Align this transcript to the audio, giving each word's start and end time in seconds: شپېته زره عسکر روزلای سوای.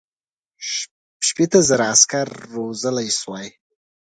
شپېته 1.27 1.59
زره 1.69 1.85
عسکر 1.93 2.27
روزلای 2.53 3.09
سوای. 3.19 3.47